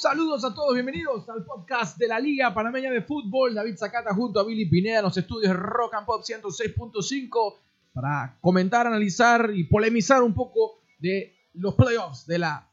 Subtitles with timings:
[0.00, 3.52] Saludos a todos, bienvenidos al podcast de la Liga Panameña de Fútbol.
[3.52, 7.56] David Zacata junto a Billy Pineda en los estudios Rock and Pop 106.5
[7.92, 12.66] para comentar, analizar y polemizar un poco de los playoffs de la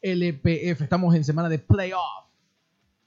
[0.00, 0.82] LPF.
[0.82, 2.26] Estamos en semana de playoff.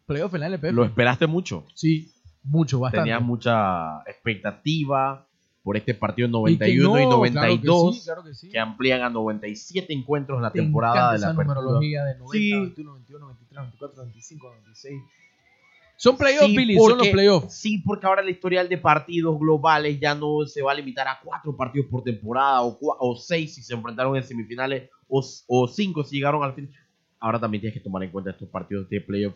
[0.06, 0.72] Playoff en la LPF.
[0.72, 1.66] Lo esperaste mucho.
[1.74, 3.10] Sí, mucho, bastante.
[3.10, 5.28] Tenías mucha expectativa
[5.66, 8.50] por este partido Y 91 que y, no, 92, claro que sí, claro que sí.
[8.50, 12.32] que amplían a 97 encuentros en la Te temporada de la esa numerología de 90,
[12.38, 12.52] Sí.
[12.52, 15.02] 21, 22, 23, 24, 25, 26.
[15.98, 17.54] Son playoffs, Billy, son los porque- playoffs.
[17.56, 21.20] Sí, porque ahora el historial de partidos globales ya no se va a limitar a
[21.24, 26.04] cuatro partidos por temporada o, o seis si se enfrentaron en semifinales o, o cinco
[26.04, 26.70] si llegaron al fin.
[27.20, 29.34] Ahora también tienes que tomar en cuenta estos partidos de playoff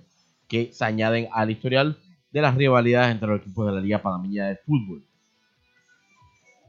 [0.47, 1.97] que se añaden al historial
[2.31, 5.03] de las rivalidades entre los equipos de la Liga Panameña de Fútbol.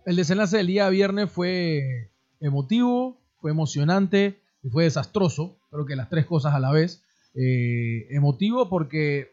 [0.06, 5.58] El desenlace del día viernes fue emotivo, fue emocionante y fue desastroso.
[5.70, 7.02] Creo que las tres cosas a la vez.
[7.34, 9.32] Eh, emotivo porque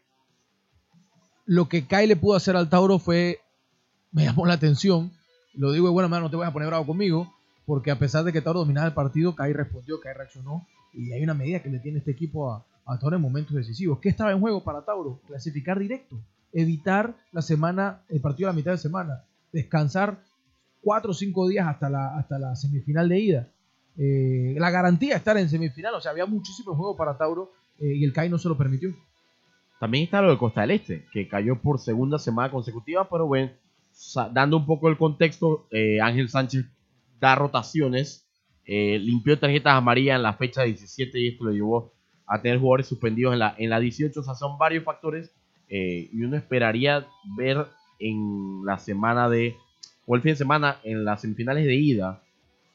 [1.45, 3.39] lo que Kai le pudo hacer al Tauro fue.
[4.11, 5.11] Me llamó la atención.
[5.53, 7.33] Lo digo de buena manera, no te voy a poner bravo conmigo.
[7.65, 10.67] Porque a pesar de que Tauro dominaba el partido, Kai respondió, Kai reaccionó.
[10.93, 13.99] Y hay una medida que le tiene este equipo a, a Tauro en momentos decisivos.
[13.99, 15.21] ¿Qué estaba en juego para Tauro?
[15.27, 16.19] Clasificar directo.
[16.51, 19.23] Evitar la semana, el partido a la mitad de semana.
[19.51, 20.26] Descansar
[20.87, 23.49] cuatro o cinco días hasta la, hasta la semifinal de ida.
[23.97, 27.93] Eh, la garantía de estar en semifinal, o sea, había muchísimo juego para Tauro eh,
[27.93, 28.95] y el CAI no se lo permitió.
[29.81, 33.51] También está lo de Costa del Este, que cayó por segunda semana consecutiva, pero bueno,
[34.31, 36.63] dando un poco el contexto, eh, Ángel Sánchez
[37.19, 38.25] da rotaciones,
[38.65, 41.91] limpió tarjetas amarillas en la fecha 17 y esto lo llevó
[42.25, 45.33] a tener jugadores suspendidos en la, en la 18, o sea, son varios factores
[45.67, 47.05] y uno esperaría
[47.37, 47.65] ver
[47.99, 49.57] en la semana de,
[50.07, 52.23] o el fin de semana, en las semifinales de ida,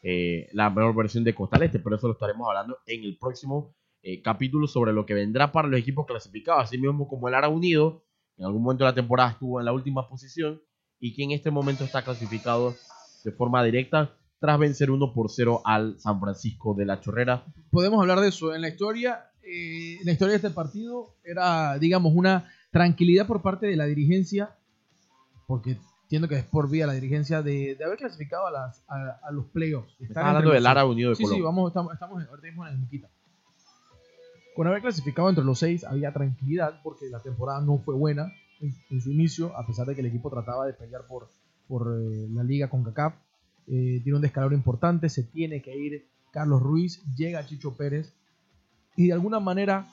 [0.03, 3.75] eh, la mejor versión de Costa Este, pero eso lo estaremos hablando en el próximo
[4.03, 7.49] eh, capítulo sobre lo que vendrá para los equipos clasificados, así mismo como el Ara
[7.49, 8.05] Unido,
[8.37, 10.61] en algún momento de la temporada estuvo en la última posición
[11.01, 12.75] y que en este momento está clasificado
[13.25, 17.45] de forma directa tras vencer 1 por 0 al San Francisco de la Chorrera.
[17.71, 18.55] Podemos hablar de eso.
[18.55, 23.41] En la historia, eh, en la historia de este partido era, digamos, una tranquilidad por
[23.41, 24.57] parte de la dirigencia,
[25.47, 25.79] porque
[26.13, 29.31] entiendo que es por vía la dirigencia de, de haber clasificado a, las, a, a
[29.33, 29.95] los playoffs.
[29.99, 30.71] entre hablando del seis.
[30.71, 31.37] Ara Unido de Sí, Colón.
[31.39, 33.09] sí, vamos, estamos, estamos ahorita mismo en el Muquita.
[34.55, 38.31] Con haber clasificado entre los seis había tranquilidad porque la temporada no fue buena
[38.61, 41.31] en, en su inicio, a pesar de que el equipo trataba de pelear por,
[41.67, 43.15] por eh, la liga con CACAF.
[43.69, 48.13] Eh, tiene un descalabro importante, se tiene que ir Carlos Ruiz, llega Chicho Pérez
[48.97, 49.87] y de alguna manera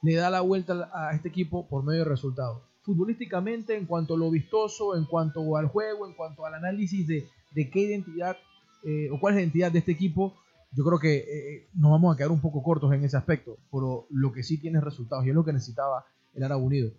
[0.00, 2.62] le da la vuelta a este equipo por medio de resultados.
[2.82, 7.28] Futbolísticamente, en cuanto a lo vistoso, en cuanto al juego, en cuanto al análisis de,
[7.52, 8.36] de qué identidad
[8.84, 10.34] eh, o cuál es la identidad de este equipo,
[10.72, 14.06] yo creo que eh, nos vamos a quedar un poco cortos en ese aspecto, pero
[14.10, 16.04] lo que sí tiene resultados y es lo que necesitaba
[16.34, 16.90] el Árabe Unido.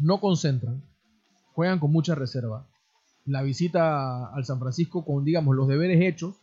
[0.00, 0.82] No concentran,
[1.52, 2.66] juegan con mucha reserva.
[3.26, 6.34] La visita al San Francisco con, digamos, los deberes hechos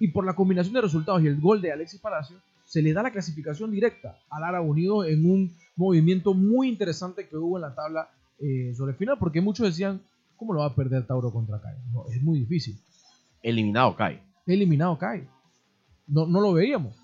[0.00, 3.02] y por la combinación de resultados y el gol de Alexis Palacio, se le da
[3.02, 7.74] la clasificación directa al Árabe Unido en un movimiento muy interesante que hubo en la
[7.74, 10.00] tabla eh, sobre el final, porque muchos decían,
[10.36, 11.74] ¿cómo lo va a perder Tauro contra Kai?
[11.92, 12.76] No, es muy difícil
[13.42, 14.20] Eliminado cae.
[14.46, 15.26] eliminado cae.
[16.08, 16.94] No, no lo veíamos.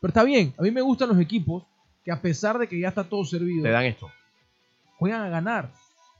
[0.00, 1.64] Pero está bien, a mí me gustan los equipos
[2.04, 4.08] que a pesar de que ya está todo servido, dan esto.
[4.98, 5.70] juegan a ganar.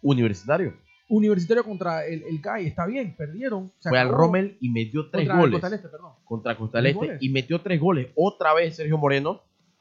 [0.02, 0.74] Universitario.
[1.10, 3.70] Universitario contra el, el CAI, está bien, perdieron.
[3.80, 4.08] Fue al.
[4.08, 5.52] Rommel y metió tres Contra goles.
[5.52, 6.12] Costa del Este, perdón.
[6.24, 8.08] contra Costa del Este y metió tres goles.
[8.14, 9.40] Otra vez Sergio Moreno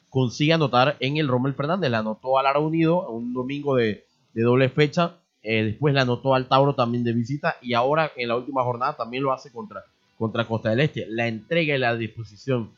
[0.10, 1.90] consigue anotar en el Rommel Fernández.
[1.92, 5.18] Le anotó al Ara Unido un domingo de, de doble fecha.
[5.44, 7.56] Eh, después le anotó al Tauro también de visita.
[7.62, 9.84] Y ahora en la última jornada también lo hace contra,
[10.18, 11.06] contra Costa del Este.
[11.08, 12.72] La entrega y la disposición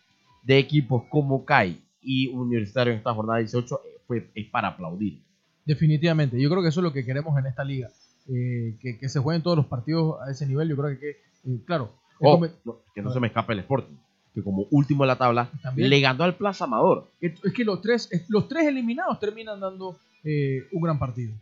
[0.43, 5.21] de equipos como CAI y Universitario en esta jornada 18 eh, fue, es para aplaudir.
[5.63, 7.89] Definitivamente, yo creo que eso es lo que queremos en esta liga.
[8.29, 10.69] Eh, que, que se jueguen todos los partidos a ese nivel.
[10.69, 11.91] Yo creo que, eh, claro,
[12.23, 13.95] Oh, no, que no se me escape el Sporting.
[14.35, 15.89] Que como último de la tabla También.
[15.89, 17.09] le ganó al Plaza Amador.
[17.19, 21.33] es es que los tres, es- los tres eliminados terminan dando eh, un gran partido.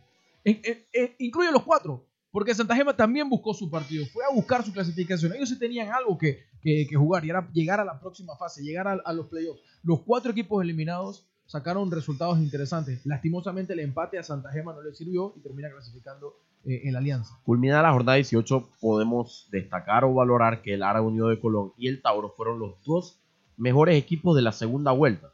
[1.18, 5.34] Incluye los cuatro, porque Santa Gema también buscó su partido, fue a buscar su clasificación.
[5.34, 8.62] Ellos sí tenían algo que, que- que jugar y era llegar a la próxima fase,
[8.62, 9.60] llegar a, a los playoffs.
[9.82, 13.04] Los cuatro equipos eliminados sacaron resultados interesantes.
[13.04, 17.00] Lastimosamente el empate a Santa Gema no le sirvió y termina clasificando eh, en la
[17.00, 17.40] alianza.
[17.42, 21.88] Culminada la jornada 18, podemos destacar o valorar que el Ara Unido de Colón y
[21.88, 23.18] el Tauro fueron los dos
[23.56, 25.32] mejores equipos de la segunda vuelta.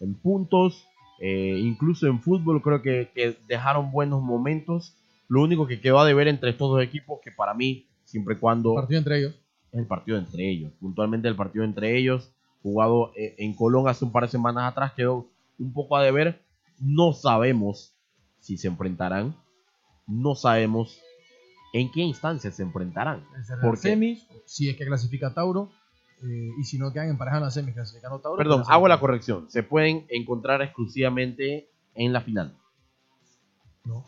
[0.00, 0.84] En puntos,
[1.20, 4.96] eh, incluso en fútbol, creo que, que dejaron buenos momentos.
[5.28, 8.38] Lo único que quedó a deber entre estos dos equipos, que para mí, siempre y
[8.38, 9.34] cuando Partido entre ellos.
[9.70, 10.72] es el partido entre ellos.
[10.80, 12.32] Puntualmente el partido entre ellos,
[12.64, 15.28] jugado eh, en Colón hace un par de semanas atrás, quedó
[15.62, 16.44] un poco a deber.
[16.78, 17.94] No sabemos
[18.40, 19.36] si se enfrentarán.
[20.06, 21.00] No sabemos
[21.72, 23.24] en qué instancia se enfrentarán.
[23.62, 25.70] Por semis, si es que clasifica Tauro,
[26.22, 28.36] eh, y si no quedan en pareja en las semis clasificando Tauro.
[28.36, 29.48] Perdón, pues, hago la corrección.
[29.50, 32.56] Se pueden encontrar exclusivamente en la final.
[33.84, 34.04] No.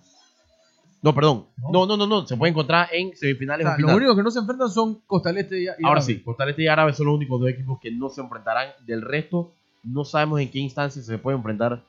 [1.02, 1.46] No, perdón.
[1.58, 1.70] No.
[1.70, 2.26] No, no, no, no.
[2.26, 3.96] Se puede encontrar en O semifinales sea, o los final.
[3.96, 6.02] únicos que no se enfrentan son Costa del Este y, y Ahora Árabe.
[6.02, 8.70] sí, Costa del Este y Árabe son los únicos dos equipos que no se enfrentarán.
[8.86, 9.52] Del resto,
[9.84, 11.84] no sabemos en qué instancia se puede enfrentar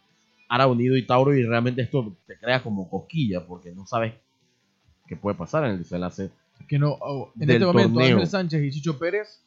[0.49, 1.33] Árabe Unido y Tauro.
[1.33, 4.13] Y realmente esto te crea como cosquilla porque no sabes
[5.07, 6.31] qué puede pasar en el desenlace.
[6.67, 8.13] que no, oh, en del este momento torneo.
[8.13, 9.41] Ángel Sánchez y Chicho Pérez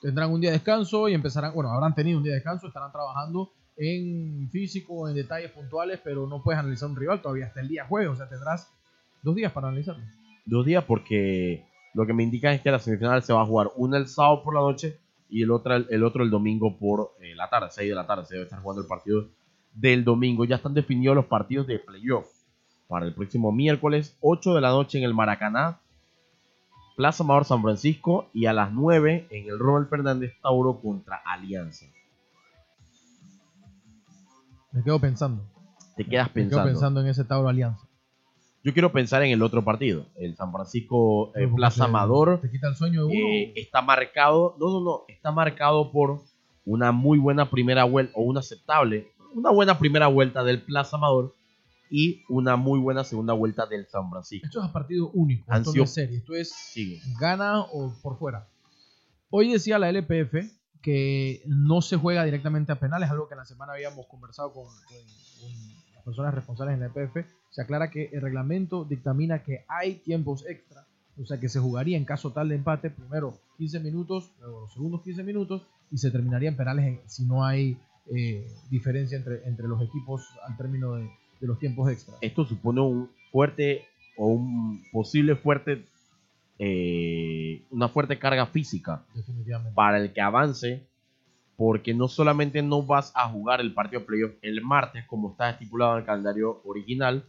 [0.00, 2.92] tendrán un día de descanso y empezarán, bueno, habrán tenido un día de descanso, estarán
[2.92, 7.68] trabajando en físico, en detalles puntuales, pero no puedes analizar un rival todavía hasta el
[7.68, 8.70] día jueves, o sea, tendrás
[9.22, 10.02] dos días para analizarlo.
[10.44, 11.64] Dos días porque
[11.94, 14.42] lo que me indican es que la semifinal se va a jugar una el sábado
[14.42, 17.88] por la noche y el otro el, otro el domingo por eh, la tarde, 6
[17.88, 18.24] de la tarde.
[18.26, 19.28] Se debe estar jugando el partido
[19.74, 20.44] del domingo.
[20.44, 22.26] Ya están definidos los partidos de playoff
[22.88, 25.80] para el próximo miércoles, 8 de la noche en el Maracaná,
[26.96, 31.86] Plaza Amador San Francisco y a las 9 en el Robert Fernández Tauro contra Alianza.
[34.72, 35.42] Me quedo pensando.
[35.96, 36.64] Te quedas Me quedo pensando.
[36.64, 37.85] pensando en ese Tauro Alianza.
[38.66, 42.40] Yo quiero pensar en el otro partido, el San Francisco eh, Plaza te- Amador.
[42.40, 43.14] Te quita el sueño de uno.
[43.28, 46.22] Eh, está marcado, no, no, no, está marcado por
[46.64, 51.32] una muy buena primera vuelta, o una aceptable, una buena primera vuelta del Plaza Amador
[51.90, 54.44] y una muy buena segunda vuelta del San Francisco.
[54.46, 57.00] Esto es a partido único, esto no es serie, esto es Sigue.
[57.20, 58.48] gana o por fuera.
[59.30, 60.34] Hoy decía la LPF
[60.82, 64.64] que no se juega directamente a penales, algo que en la semana habíamos conversado con,
[64.64, 67.26] con- con personas responsables en la LPF.
[67.50, 70.86] Se aclara que el reglamento dictamina que hay tiempos extra,
[71.20, 74.72] o sea que se jugaría en caso tal de empate, primero 15 minutos, luego los
[74.72, 77.76] segundos 15 minutos, y se terminaría en penales en- si no hay
[78.14, 81.10] eh, diferencia entre, entre los equipos al término de,
[81.40, 82.14] de los tiempos extra.
[82.20, 83.84] Esto supone un fuerte
[84.16, 85.84] o un posible fuerte,
[86.58, 89.02] eh, una fuerte carga física
[89.74, 90.86] para el que avance,
[91.56, 95.50] porque no solamente no vas a jugar el partido de playoff el martes como está
[95.50, 97.24] estipulado en el calendario original,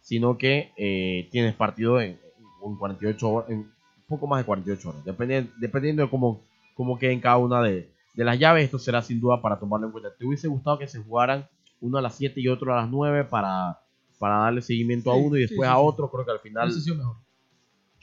[0.00, 2.18] sino que eh, tienes partido en,
[2.64, 3.72] en 48 horas, en un
[4.08, 6.42] poco más de 48 horas, dependiendo, dependiendo de cómo,
[6.74, 9.92] cómo queden cada una de, de las llaves, esto será sin duda para tomarlo en
[9.92, 10.10] cuenta.
[10.16, 11.46] ¿Te hubiese gustado que se jugaran
[11.80, 13.78] uno a las 7 y otro a las 9 para,
[14.18, 16.10] para darle seguimiento a uno y después sí, a otro?
[16.10, 17.16] Creo que al final Hubiese sido mejor.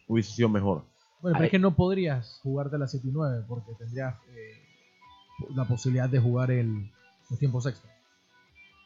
[0.07, 0.83] hubiese sido mejor.
[1.21, 4.64] Bueno, pero es que no podrías jugarte las 7 y 9 porque tendrías eh,
[5.55, 6.91] la posibilidad de jugar el,
[7.29, 7.91] los tiempos extra.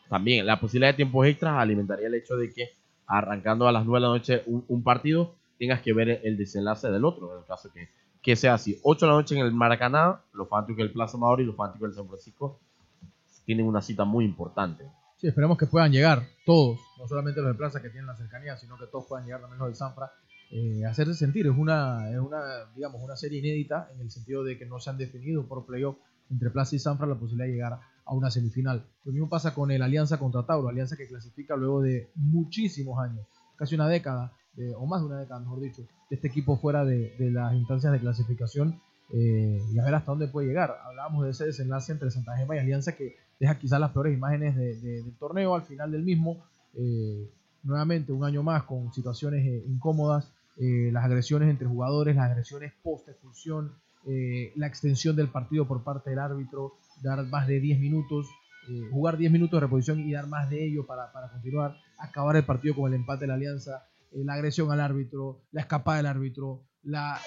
[0.10, 2.70] También la posibilidad de tiempos extras alimentaría el hecho de que
[3.06, 6.90] arrancando a las 9 de la noche un, un partido tengas que ver el desenlace
[6.90, 7.90] del otro, en el caso que,
[8.22, 8.80] que sea así.
[8.84, 11.90] 8 de la noche en el Maracaná, los fanáticos del Plaza Amador y los fanáticos
[11.90, 12.60] del San Francisco
[13.46, 14.86] tienen una cita muy importante.
[15.18, 18.56] Sí, esperemos que puedan llegar todos, no solamente los de Plaza que tienen la cercanía,
[18.56, 20.12] sino que todos puedan llegar también los del Sanfra,
[20.52, 21.46] eh, hacerse sentir.
[21.48, 24.90] Es una, es una, digamos, una serie inédita en el sentido de que no se
[24.90, 25.98] han definido por playoff
[26.30, 28.86] entre Plaza y Sanfra la posibilidad de llegar a una semifinal.
[29.06, 33.26] Lo mismo pasa con el Alianza contra Tauro, Alianza que clasifica luego de muchísimos años,
[33.56, 34.34] casi una década,
[34.78, 38.00] o más de una década, mejor dicho, de este equipo fuera de, las instancias de
[38.00, 38.80] clasificación
[39.14, 40.76] eh, y a ver hasta dónde puede llegar.
[40.86, 44.56] Hablábamos de ese desenlace entre Santa Gema y Alianza que deja quizás las peores imágenes
[44.56, 46.44] de- de- del torneo al final del mismo.
[46.76, 47.30] Eh,
[47.64, 53.72] nuevamente, un año más con situaciones eh, incómodas, las agresiones entre jugadores, las agresiones post-expulsión,
[54.06, 58.28] eh, la extensión del partido por parte del árbitro, dar más de 10 minutos,
[58.70, 62.36] eh, jugar 10 minutos de reposición y dar más de ello para, para continuar, acabar
[62.36, 65.98] el partido con el empate de la Alianza, eh, la agresión al árbitro, la escapada
[65.98, 67.20] del árbitro, la,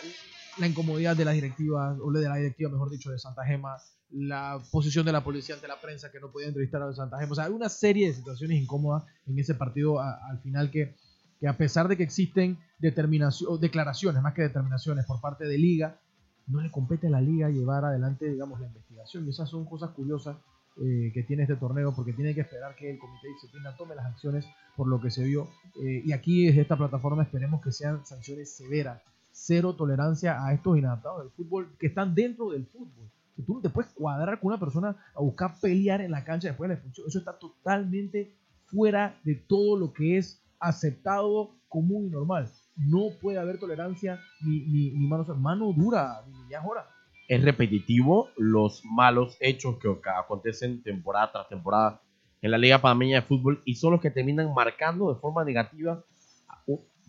[0.59, 3.76] la incomodidad de las directivas, o de la directiva, mejor dicho, de Santa Gema,
[4.11, 7.33] la posición de la policía ante la prensa que no podía entrevistar a Santa Gema.
[7.33, 10.95] O sea, hay una serie de situaciones incómodas en ese partido al final que,
[11.41, 15.99] que a pesar de que existen determinación, declaraciones, más que determinaciones por parte de Liga,
[16.47, 19.27] no le compete a la Liga llevar adelante, digamos, la investigación.
[19.27, 20.37] Y esas son cosas curiosas
[20.81, 23.95] eh, que tiene este torneo, porque tiene que esperar que el Comité de Disciplina tome
[23.95, 24.47] las acciones
[24.77, 25.49] por lo que se vio.
[25.83, 29.01] Eh, y aquí desde esta plataforma esperemos que sean sanciones severas.
[29.33, 33.11] Cero tolerancia a estos inadaptados del fútbol que están dentro del fútbol.
[33.37, 36.49] Que tú no te puedes cuadrar con una persona a buscar pelear en la cancha
[36.49, 37.07] después de la expulsión.
[37.07, 38.35] Eso está totalmente
[38.67, 42.51] fuera de todo lo que es aceptado, común y normal.
[42.76, 46.87] No puede haber tolerancia ni, ni, ni mano, mano dura, ni millas horas.
[47.29, 52.00] Es repetitivo los malos hechos que acontecen temporada tras temporada
[52.41, 56.02] en la Liga Panameña de Fútbol y son los que terminan marcando de forma negativa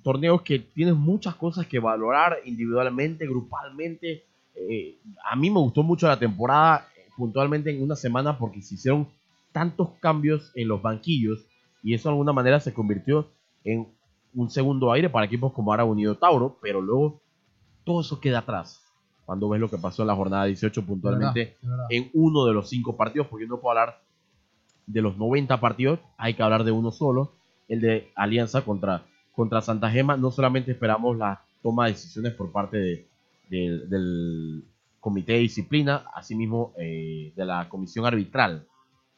[0.03, 4.25] torneos que tienen muchas cosas que valorar individualmente, grupalmente.
[4.53, 8.75] Eh, a mí me gustó mucho la temporada eh, puntualmente en una semana porque se
[8.75, 9.07] hicieron
[9.51, 11.45] tantos cambios en los banquillos
[11.81, 13.31] y eso de alguna manera se convirtió
[13.63, 13.87] en
[14.35, 17.21] un segundo aire para equipos como Ara Unido Tauro, pero luego
[17.83, 18.81] todo eso queda atrás.
[19.25, 21.55] Cuando ves lo que pasó en la jornada 18 puntualmente
[21.89, 24.01] en uno de los cinco partidos, porque no puedo hablar
[24.85, 27.31] de los 90 partidos, hay que hablar de uno solo,
[27.69, 30.17] el de Alianza contra, contra Santa Gema.
[30.17, 33.07] No solamente esperamos la toma de decisiones por parte
[33.49, 34.65] del
[34.99, 38.65] comité de disciplina, asimismo eh, de la comisión arbitral,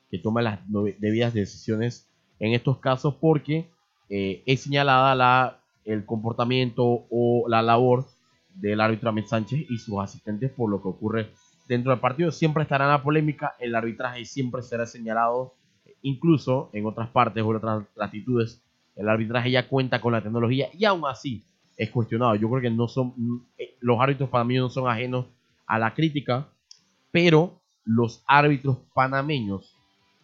[0.10, 0.60] que toma las
[1.00, 2.08] debidas decisiones
[2.40, 3.70] en estos casos porque
[4.10, 8.06] eh, es señalada la, el comportamiento o la labor
[8.54, 11.32] del árbitro Ahmed Sánchez y sus asistentes por lo que ocurre
[11.68, 12.32] dentro del partido.
[12.32, 15.54] Siempre estará en la polémica, el arbitraje siempre será señalado,
[16.02, 18.62] incluso en otras partes o en otras latitudes,
[18.96, 21.44] el arbitraje ya cuenta con la tecnología y aún así
[21.78, 22.36] es cuestionado.
[22.36, 23.14] Yo creo que no son,
[23.58, 25.26] eh, los árbitros panameños no son ajenos
[25.68, 26.48] a la crítica,
[27.12, 29.76] pero los árbitros panameños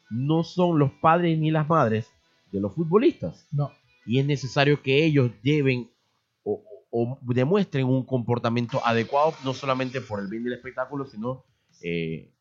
[0.10, 2.10] no son los padres ni las madres
[2.52, 3.48] de los futbolistas.
[3.52, 3.72] No.
[4.06, 5.90] Y es necesario que ellos lleven
[6.44, 11.46] o, demuestren un comportamiento adecuado, no solamente por el bien del espectáculo, sino
[11.82, 12.34] eh,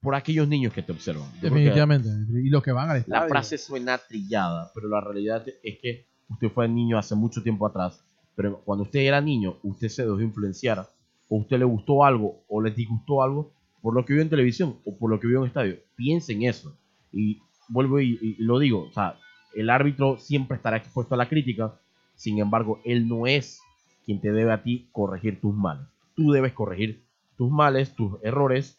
[0.00, 1.30] por aquellos niños que te observan.
[1.40, 2.08] Definitivamente.
[2.42, 3.22] Y los que van al estadio.
[3.22, 7.66] La frase suena trillada, pero la realidad es que usted fue niño hace mucho tiempo
[7.66, 8.04] atrás,
[8.34, 10.88] pero cuando usted era niño, usted se dejó influenciar,
[11.28, 14.78] o usted le gustó algo, o le disgustó algo, por lo que vio en televisión,
[14.84, 15.76] o por lo que vio en estadio.
[15.96, 16.76] Piensen eso.
[17.12, 19.18] Y vuelvo y, lo digo, o sea,
[19.60, 21.74] el árbitro siempre estará expuesto a la crítica,
[22.14, 23.60] sin embargo, él no es
[24.04, 25.86] quien te debe a ti corregir tus males.
[26.14, 27.04] Tú debes corregir
[27.36, 28.78] tus males, tus errores,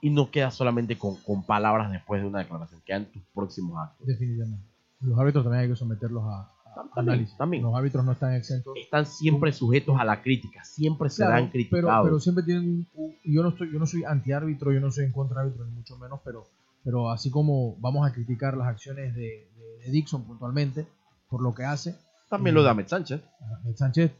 [0.00, 4.06] y no quedas solamente con, palabras después de una declaración, quedan tus próximos actos.
[4.06, 4.64] Definitivamente.
[5.00, 6.50] Los árbitros también hay que someterlos a,
[6.96, 7.36] análisis.
[7.36, 7.62] También.
[7.62, 8.74] Los árbitros no están exentos.
[8.76, 12.06] Están siempre sujetos a la crítica, siempre serán criticados.
[12.06, 12.86] Pero, siempre tienen.
[13.24, 15.96] yo, no estoy, yo no soy antiárbitro, yo no soy en contra árbitro, ni mucho
[15.96, 16.44] menos, pero
[16.84, 19.48] pero así como vamos a criticar las acciones de,
[19.86, 20.86] Dixon puntualmente
[21.28, 21.94] por lo que hace.
[22.30, 23.20] También lo de Ahmed Sánchez.
[23.40, 24.12] Ahmed Sánchez,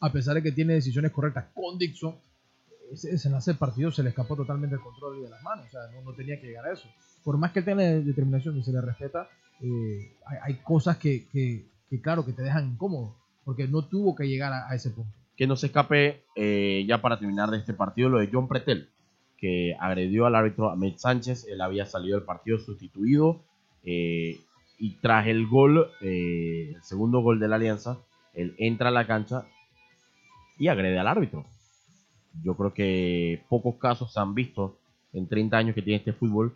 [0.00, 2.16] a pesar de que tiene decisiones correctas con Dixon,
[2.92, 5.66] ese desenlace del partido se le escapó totalmente el control de las manos.
[5.66, 6.88] O sea, no, tenía que llegar a eso.
[7.22, 9.28] Por más que él tenga determinación y se le respeta,
[9.60, 13.14] eh, hay, cosas que, que, claro, que te dejan incómodo.
[13.44, 15.12] Porque no tuvo que llegar a, ese punto.
[15.36, 18.88] Que no se escape, eh, ya para terminar de este partido, lo de John Pretel
[19.38, 21.46] que agredió al árbitro Ahmed Sánchez.
[21.48, 23.40] Él había salido del partido sustituido.
[23.84, 24.40] Eh,
[24.78, 27.98] y tras el gol, eh, el segundo gol de la Alianza,
[28.34, 29.44] él entra a la cancha
[30.58, 31.44] y agrede al árbitro.
[32.42, 34.76] Yo creo que pocos casos se han visto
[35.12, 36.54] en 30 años que tiene este fútbol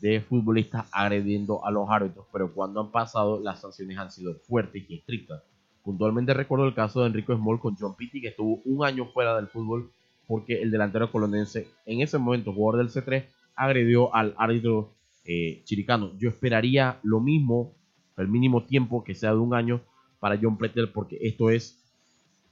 [0.00, 4.84] de futbolistas agrediendo a los árbitros, pero cuando han pasado las sanciones han sido fuertes
[4.88, 5.42] y estrictas.
[5.84, 9.36] Puntualmente recuerdo el caso de Enrico Small con John Pitti, que estuvo un año fuera
[9.36, 9.90] del fútbol
[10.30, 13.24] porque el delantero colonense, en ese momento jugador del C3,
[13.56, 14.92] agredió al árbitro
[15.24, 16.16] eh, chiricano.
[16.18, 17.72] Yo esperaría lo mismo,
[18.16, 19.80] el mínimo tiempo que sea de un año
[20.20, 21.82] para John Pretel, porque esto es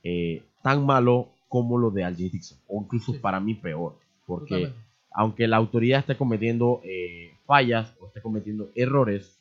[0.03, 4.73] eh, tan malo como lo de Al Dixon, o incluso para mí peor, porque
[5.13, 9.39] aunque la autoridad esté cometiendo eh, fallas o esté cometiendo errores,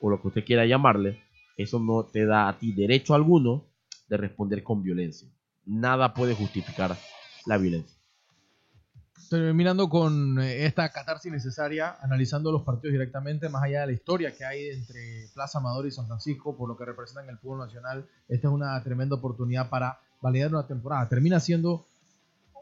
[0.00, 1.20] o lo que usted quiera llamarle,
[1.58, 3.64] eso no te da a ti derecho alguno
[4.08, 5.28] de responder con violencia.
[5.66, 6.96] Nada puede justificar
[7.46, 7.96] la violencia.
[9.30, 14.36] Terminando con eh, esta catarsis necesaria, analizando los partidos directamente, más allá de la historia
[14.36, 18.06] que hay entre Plaza Amador y San Francisco, por lo que representan el fútbol nacional,
[18.28, 21.08] esta es una tremenda oportunidad para validar una temporada.
[21.08, 21.84] Termina siendo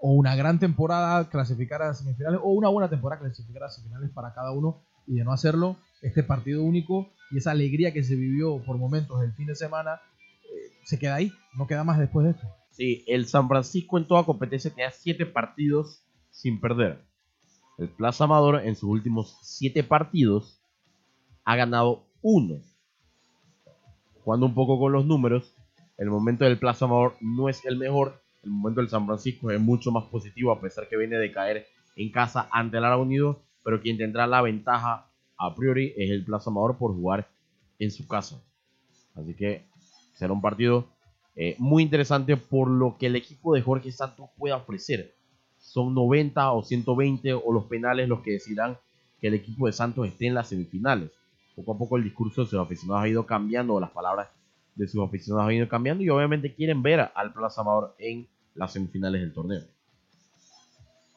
[0.01, 4.33] o una gran temporada clasificar a semifinales o una buena temporada clasificar a semifinales para
[4.33, 8.63] cada uno y de no hacerlo, este partido único y esa alegría que se vivió
[8.65, 10.01] por momentos el fin de semana
[10.45, 12.47] eh, se queda ahí, no queda más después de esto.
[12.75, 17.05] Sí, el San Francisco en toda competencia tenía 7 partidos sin perder.
[17.79, 20.61] El Plaza Amador en sus últimos 7 partidos
[21.45, 22.61] ha ganado 1.
[24.25, 25.55] Jugando un poco con los números,
[25.99, 28.21] el momento del Plaza Amador no es el mejor.
[28.43, 31.67] El momento del San Francisco es mucho más positivo, a pesar que viene de caer
[31.95, 33.45] en casa ante el Ara Unido.
[33.63, 37.29] Pero quien tendrá la ventaja a priori es el Plaza Amador por jugar
[37.79, 38.43] en su casa.
[39.15, 39.69] Así que
[40.15, 40.94] será un partido
[41.37, 45.15] eh, muy interesante por lo que el equipo de Jorge Santos pueda ofrecer.
[45.59, 48.77] Son 90 o 120 o los penales los que decidirán
[49.21, 51.11] que el equipo de Santos esté en las semifinales.
[51.57, 54.29] Poco a poco el discurso de sus aficionados ha ido cambiando, o las palabras
[54.75, 58.73] de sus aficionados han ido cambiando y obviamente quieren ver al Plaza Amador en las
[58.73, 59.63] semifinales del torneo.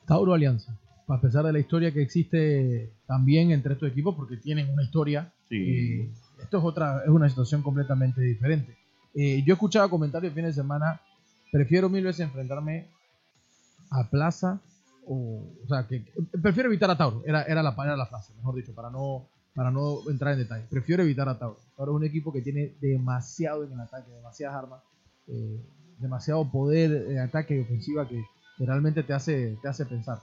[0.05, 4.69] Tauro Alianza, a pesar de la historia que existe también entre estos equipos, porque tienen
[4.69, 6.09] una historia, eh,
[6.41, 8.76] esto es otra, es una situación completamente diferente.
[9.19, 11.01] Eh, yo escuchaba comentarios el fin de semana,
[11.51, 12.85] prefiero mil veces enfrentarme
[13.89, 14.61] a Plaza
[15.07, 16.05] o, o sea, que,
[16.39, 19.71] prefiero evitar a Tauro, era, era, la, era la frase, mejor dicho, para no, para
[19.71, 20.65] no entrar en detalle.
[20.69, 21.57] Prefiero evitar a Tauro.
[21.75, 24.83] Tauro es un equipo que tiene demasiado en el ataque, demasiadas armas,
[25.27, 25.65] eh,
[25.97, 28.23] demasiado poder en ataque y ofensiva que,
[28.55, 30.19] que realmente te hace, te hace pensar.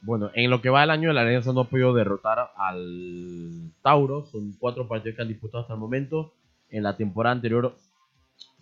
[0.00, 4.26] Bueno, en lo que va el año, la Alianza no ha podido derrotar al Tauro.
[4.26, 6.32] Son cuatro partidos que han disputado hasta el momento.
[6.70, 7.74] En la temporada anterior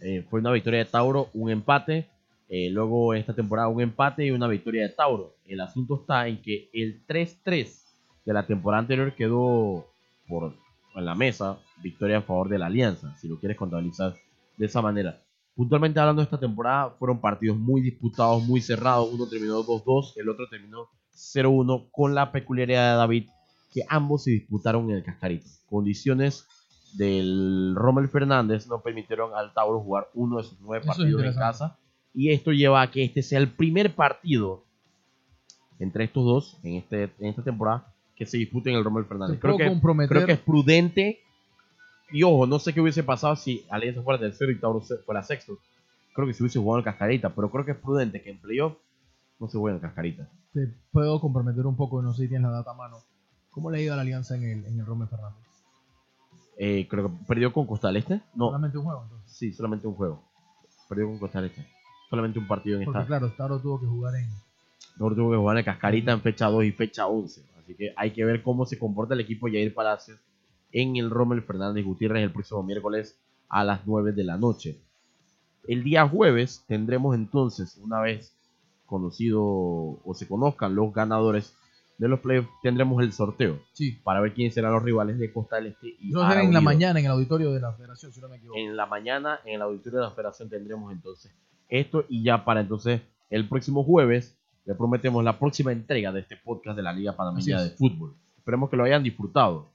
[0.01, 2.09] eh, fue una victoria de Tauro, un empate.
[2.49, 5.35] Eh, luego esta temporada un empate y una victoria de Tauro.
[5.47, 7.83] El asunto está en que el 3-3
[8.25, 9.87] de la temporada anterior quedó
[10.29, 10.55] por
[10.95, 14.15] en la mesa, victoria a favor de la Alianza, si lo quieres contabilizar
[14.57, 15.23] de esa manera.
[15.55, 19.13] Puntualmente hablando esta temporada, fueron partidos muy disputados, muy cerrados.
[19.13, 23.29] Uno terminó 2-2, el otro terminó 0-1, con la peculiaridad de David
[23.73, 25.47] que ambos se disputaron en el Cascarita.
[25.69, 26.47] Condiciones
[26.97, 31.35] del Rommel Fernández no permitieron al Tauro jugar uno de sus nueve Eso partidos en
[31.35, 31.79] casa.
[32.13, 34.65] Y esto lleva a que este sea el primer partido
[35.79, 39.39] entre estos dos en, este, en esta temporada que se dispute en el Rommel Fernández.
[39.41, 41.21] Creo que, comprometer, creo que es prudente.
[42.13, 45.59] Y ojo, no sé qué hubiese pasado si Alianza fuera tercero y Tauro fuera sexto.
[46.13, 48.39] Creo que se hubiese jugado en el Cascarita, pero creo que es prudente que en
[48.39, 48.75] playoff
[49.39, 50.29] no se juegue en el Cascarita.
[50.53, 52.99] te puedo comprometer un poco, no sé si tienes la data a mano.
[53.51, 55.50] ¿Cómo le ha ido a la alianza en el, en el Rommel Fernández?
[56.63, 58.21] Eh, creo que perdió con Costa del Este.
[58.35, 59.33] No, Solamente un juego, entonces.
[59.33, 60.23] sí, solamente un juego.
[60.89, 61.67] Perdió con Costa del Este.
[62.11, 63.07] Solamente un partido en Porque esta.
[63.07, 64.29] claro, Tauro tuvo que jugar en,
[64.99, 67.45] tuvo que jugar en el Cascarita en fecha 2 y fecha 11.
[67.63, 70.19] Así que hay que ver cómo se comporta el equipo Jair Palacios
[70.73, 74.79] en el Rommel Fernández Gutiérrez el próximo miércoles a las 9 de la noche.
[75.67, 78.35] El día jueves tendremos entonces, una vez
[78.87, 81.55] conocido o se conozcan los ganadores
[82.01, 83.93] de los playoffs, tendremos el sorteo Sí.
[84.03, 86.61] para ver quiénes serán los rivales de Costa del Este y Eso será en la
[86.63, 88.59] mañana en el auditorio de la federación, si no me equivoco.
[88.59, 91.31] En la mañana, en el auditorio de la Federación, tendremos entonces
[91.69, 92.05] esto.
[92.09, 94.35] Y ya para entonces, el próximo jueves,
[94.65, 97.71] le prometemos la próxima entrega de este podcast de la Liga Panameña de.
[97.71, 98.15] Fútbol.
[98.39, 99.69] Esperemos que lo hayan disfrutado.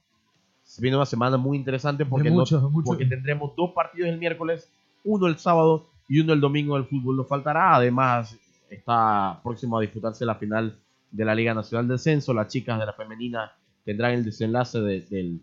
[0.64, 2.70] Se viene una semana muy interesante porque, no- mucho.
[2.84, 4.68] porque tendremos dos partidos el miércoles,
[5.04, 7.16] uno el sábado y uno el domingo del fútbol.
[7.18, 7.76] Nos faltará.
[7.76, 8.36] Además,
[8.68, 10.76] está próximo a disputarse la final
[11.10, 12.32] de la Liga Nacional de Descenso.
[12.34, 13.52] Las chicas de la femenina
[13.84, 15.40] tendrán el desenlace de, del-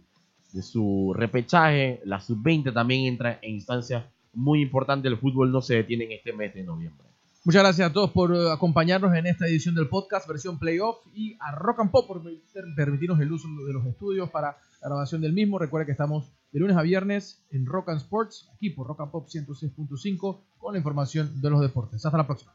[0.52, 2.02] de su repechaje.
[2.06, 5.12] La sub-20 también entra en instancias muy importantes.
[5.12, 7.08] El fútbol no se detiene en este mes de noviembre.
[7.45, 11.36] Muchas gracias a todos por eh, acompañarnos en esta edición del podcast versión playoff y
[11.41, 15.19] a Rock and Pop por permitir- permitirnos el uso de los estudios para la grabación
[15.21, 15.60] del mismo.
[15.60, 19.12] Recuerda que estamos de lunes a viernes en Rock and Sports, aquí por Rock and
[19.12, 22.06] Pop 106.5 con la información de los deportes.
[22.06, 22.54] Hasta la próxima.